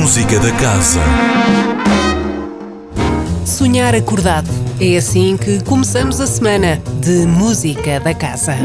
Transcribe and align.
Música 0.00 0.40
da 0.40 0.50
Casa. 0.52 1.00
Sonhar 3.44 3.94
acordado. 3.94 4.48
É 4.80 4.96
assim 4.96 5.36
que 5.36 5.62
começamos 5.62 6.22
a 6.22 6.26
semana 6.26 6.82
de 7.00 7.26
Música 7.26 8.00
da 8.00 8.14
Casa. 8.14 8.56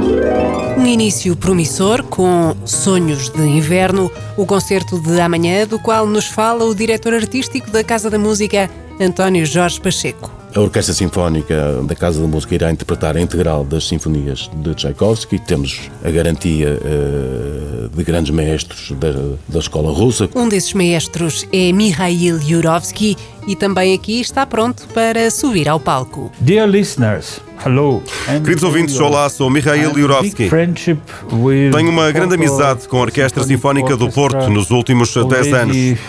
Um 0.78 0.86
início 0.86 1.36
promissor 1.36 2.04
com 2.04 2.56
Sonhos 2.64 3.28
de 3.28 3.42
Inverno, 3.42 4.10
o 4.38 4.46
concerto 4.46 4.98
de 4.98 5.20
amanhã, 5.20 5.68
do 5.68 5.78
qual 5.78 6.08
nos 6.08 6.26
fala 6.26 6.64
o 6.64 6.74
diretor 6.74 7.14
artístico 7.14 7.70
da 7.70 7.84
Casa 7.84 8.10
da 8.10 8.18
Música, 8.18 8.72
António 8.98 9.46
Jorge 9.46 9.82
Pacheco. 9.82 10.45
A 10.56 10.62
Orquestra 10.62 10.94
Sinfónica 10.94 11.84
da 11.84 11.94
Casa 11.96 12.22
da 12.22 12.28
Música 12.28 12.56
irá 12.56 12.72
interpretar 12.72 13.18
a 13.18 13.20
integral 13.20 13.66
das 13.66 13.90
sinfonias 13.90 14.50
de 14.56 14.74
Tchaikovsky. 14.74 15.38
Temos 15.38 15.92
a 16.02 16.10
garantia 16.10 16.80
uh, 16.80 17.90
de 17.90 18.04
grandes 18.06 18.32
maestros 18.32 18.94
da, 18.98 19.12
da 19.50 19.60
escola 19.60 19.92
russa. 19.92 20.30
Um 20.34 20.48
desses 20.48 20.74
maestros 20.74 21.46
é 21.52 21.74
Mikhail 21.74 22.40
Yurovsky 22.42 23.18
e 23.46 23.54
também 23.54 23.94
aqui 23.94 24.22
está 24.22 24.46
pronto 24.46 24.88
para 24.94 25.30
subir 25.30 25.68
ao 25.68 25.78
palco. 25.78 26.32
Dear 26.40 26.70
listeners, 26.70 27.42
hello. 27.66 28.02
Queridos 28.26 28.64
ouvintes, 28.64 28.98
olá, 28.98 29.28
sou 29.28 29.50
Mikhail 29.50 29.92
Yurovsky. 30.00 30.50
Tenho 30.50 31.90
uma 31.90 32.10
grande 32.14 32.36
amizade 32.36 32.88
com 32.88 33.00
a 33.00 33.02
Orquestra 33.02 33.44
Sinfónica 33.44 33.98
do 33.98 34.10
Porto 34.10 34.50
nos 34.50 34.72
últimos 34.72 35.14
10 35.14 35.54
anos. 35.54 36.00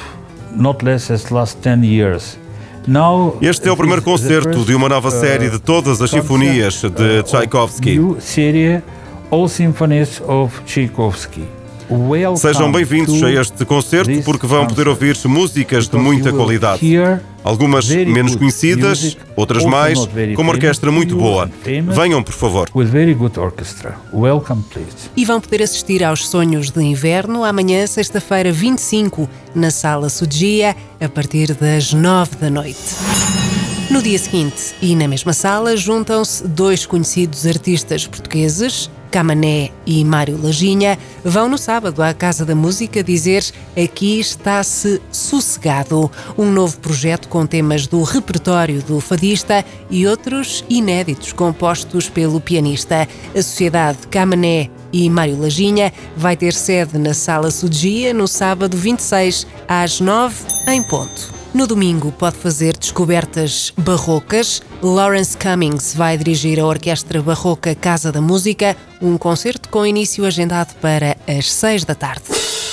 Not 0.54 0.84
less 0.84 1.12
as 1.12 1.30
last 1.30 1.58
10 1.62 1.84
years. 1.84 2.45
Este 3.42 3.68
é 3.68 3.72
o 3.72 3.76
primeiro 3.76 4.00
concerto 4.02 4.64
de 4.64 4.74
uma 4.74 4.88
nova 4.88 5.10
série 5.10 5.50
de 5.50 5.58
todas 5.58 6.00
as 6.00 6.08
sinfonias 6.10 6.82
de 6.82 7.22
Tchaikovsky. 7.24 7.94
Sejam 12.36 12.72
bem-vindos 12.72 13.22
a 13.22 13.30
este 13.30 13.64
concerto 13.64 14.22
porque 14.24 14.46
vão 14.46 14.66
poder 14.66 14.88
ouvir 14.88 15.16
músicas 15.26 15.88
de 15.88 15.96
muita 15.96 16.32
qualidade. 16.32 16.80
Algumas 17.44 17.88
menos 17.88 18.34
conhecidas, 18.34 19.16
outras 19.36 19.64
mais, 19.64 19.98
com 20.34 20.42
uma 20.42 20.52
orquestra 20.52 20.90
muito 20.90 21.16
boa. 21.16 21.48
Venham, 21.94 22.22
por 22.22 22.32
favor. 22.32 22.68
E 25.16 25.24
vão 25.24 25.40
poder 25.40 25.62
assistir 25.62 26.02
aos 26.02 26.28
Sonhos 26.28 26.70
de 26.70 26.82
Inverno 26.82 27.44
amanhã, 27.44 27.86
sexta-feira 27.86 28.50
25, 28.50 29.28
na 29.54 29.70
Sala 29.70 30.08
Sudia, 30.08 30.74
a 31.00 31.08
partir 31.08 31.54
das 31.54 31.92
9 31.92 32.36
da 32.40 32.50
noite. 32.50 32.96
No 33.88 34.02
dia 34.02 34.18
seguinte, 34.18 34.74
e 34.82 34.96
na 34.96 35.06
mesma 35.06 35.32
sala, 35.32 35.76
juntam-se 35.76 36.46
dois 36.48 36.84
conhecidos 36.84 37.46
artistas 37.46 38.04
portugueses, 38.04 38.90
Camané 39.16 39.70
e 39.86 40.04
Mário 40.04 40.38
Lajinha, 40.38 40.98
vão 41.24 41.48
no 41.48 41.56
sábado 41.56 42.02
à 42.02 42.12
Casa 42.12 42.44
da 42.44 42.54
Música 42.54 43.02
dizer 43.02 43.42
Aqui 43.74 44.20
está-se 44.20 45.00
sossegado, 45.10 46.10
um 46.36 46.52
novo 46.52 46.78
projeto 46.80 47.26
com 47.26 47.46
temas 47.46 47.86
do 47.86 48.02
repertório 48.02 48.82
do 48.82 49.00
fadista 49.00 49.64
e 49.88 50.06
outros 50.06 50.62
inéditos 50.68 51.32
compostos 51.32 52.10
pelo 52.10 52.42
pianista. 52.42 53.08
A 53.34 53.42
Sociedade 53.42 54.06
Camané 54.10 54.68
e 54.92 55.08
Mário 55.08 55.40
Lajinha 55.40 55.94
vai 56.14 56.36
ter 56.36 56.52
sede 56.52 56.98
na 56.98 57.14
Sala 57.14 57.50
Sudia 57.50 58.12
no 58.12 58.28
sábado 58.28 58.76
26 58.76 59.46
às 59.66 59.98
9 59.98 60.44
em 60.68 60.82
ponto. 60.82 61.35
No 61.56 61.66
domingo 61.66 62.12
pode 62.12 62.36
fazer 62.36 62.76
descobertas 62.76 63.72
barrocas. 63.78 64.60
Lawrence 64.82 65.34
Cummings 65.38 65.94
vai 65.94 66.18
dirigir 66.18 66.60
a 66.60 66.66
Orquestra 66.66 67.22
Barroca 67.22 67.74
Casa 67.74 68.12
da 68.12 68.20
Música, 68.20 68.76
um 69.00 69.16
concerto 69.16 69.70
com 69.70 69.86
início 69.86 70.26
agendado 70.26 70.74
para 70.82 71.16
as 71.26 71.50
6 71.50 71.86
da 71.86 71.94
tarde. 71.94 72.24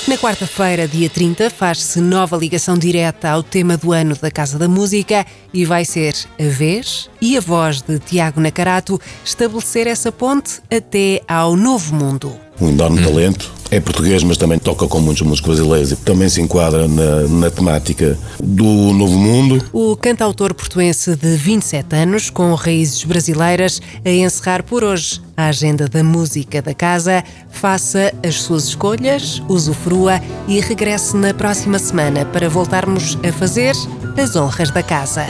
Na 0.05 0.17
quarta-feira, 0.17 0.85
dia 0.85 1.09
30, 1.09 1.49
faz-se 1.49 2.01
nova 2.01 2.35
ligação 2.35 2.77
direta 2.77 3.29
ao 3.29 3.41
tema 3.41 3.77
do 3.77 3.93
ano 3.93 4.17
da 4.21 4.29
Casa 4.29 4.59
da 4.59 4.67
Música 4.67 5.25
e 5.53 5.63
vai 5.63 5.85
ser 5.85 6.13
a 6.37 6.43
vez 6.43 7.09
e 7.21 7.37
a 7.37 7.39
voz 7.39 7.81
de 7.81 7.99
Tiago 7.99 8.41
Nacarato 8.41 8.99
estabelecer 9.23 9.87
essa 9.87 10.11
ponte 10.11 10.59
até 10.69 11.21
ao 11.25 11.55
novo 11.55 11.95
mundo. 11.95 12.37
Um 12.59 12.67
enorme 12.67 13.01
talento, 13.01 13.49
é 13.73 13.79
português, 13.79 14.23
mas 14.23 14.37
também 14.37 14.59
toca 14.59 14.87
com 14.87 14.99
muitos 14.99 15.23
músicos 15.23 15.55
brasileiros 15.55 15.91
e 15.91 15.95
também 15.95 16.29
se 16.29 16.41
enquadra 16.41 16.87
na, 16.87 17.27
na 17.27 17.49
temática 17.49 18.17
do 18.41 18.63
Novo 18.93 19.17
Mundo. 19.17 19.63
O 19.73 19.95
cantautor 19.95 20.53
portuense 20.53 21.15
de 21.15 21.35
27 21.35 21.95
anos, 21.95 22.29
com 22.29 22.53
raízes 22.53 23.03
brasileiras, 23.03 23.81
a 24.05 24.09
encerrar 24.09 24.63
por 24.63 24.83
hoje 24.83 25.21
a 25.35 25.47
agenda 25.47 25.87
da 25.87 26.03
música 26.03 26.61
da 26.61 26.73
casa, 26.73 27.23
faça 27.49 28.13
as 28.23 28.41
suas 28.41 28.65
escolhas, 28.65 29.41
usufrua 29.49 30.21
e 30.47 30.59
regresse 30.59 31.17
na 31.17 31.33
próxima 31.33 31.79
semana 31.79 32.25
para 32.25 32.47
voltarmos 32.47 33.17
a 33.27 33.31
fazer 33.31 33.75
as 34.17 34.35
honras 34.35 34.69
da 34.69 34.83
casa. 34.83 35.25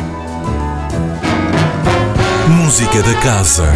Música 2.48 3.02
da 3.04 3.14
Casa. 3.22 3.74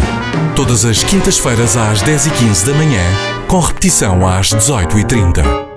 Todas 0.54 0.84
as 0.84 1.02
quintas-feiras 1.04 1.76
às 1.76 2.02
10h15 2.02 2.66
da 2.66 2.74
manhã, 2.74 3.02
com 3.48 3.60
repetição 3.60 4.28
às 4.28 4.50
18h30. 4.50 5.67